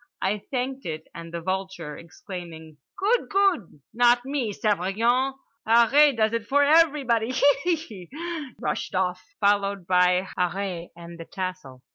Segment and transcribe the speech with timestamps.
[0.19, 3.29] I thanked it; and the vulture, exclaiming: "Good.
[3.29, 3.81] Good.
[3.93, 4.51] Not me.
[4.51, 5.35] Surveillant.
[5.67, 7.29] Harree does it for everybody.
[7.31, 11.83] Hee, hee"—rushed off, followed by Harree and the tassel.